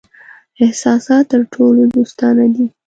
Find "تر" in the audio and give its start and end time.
1.31-1.41